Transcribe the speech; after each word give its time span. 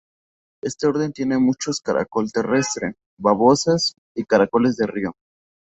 Este 0.63 0.87
orden 0.87 1.13
tiene 1.13 1.37
muchos 1.37 1.79
caracol 1.79 2.31
terrestre, 2.31 2.95
babosas 3.19 3.93
y 4.15 4.23
caracoles 4.23 4.75
de 4.77 4.87
río. 4.87 5.11